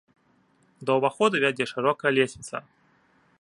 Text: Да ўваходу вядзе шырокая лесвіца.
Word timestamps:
Да 0.89 0.95
ўваходу 0.99 1.35
вядзе 1.45 1.67
шырокая 1.73 2.11
лесвіца. 2.19 2.57